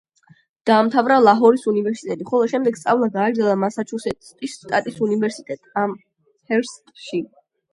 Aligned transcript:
დაამთავრა 0.67 1.17
ლაჰორის 1.25 1.65
უნივერსიტეტი, 1.71 2.25
ხოლო 2.31 2.47
შემდეგ 2.53 2.79
სწავლა 2.81 3.11
გააგრძელა 3.17 3.55
მასაჩუსეტსის 3.65 4.57
შტატის 4.57 4.99
უნივერსიტეტი 5.09 5.73
ამჰერსტში. 5.85 7.23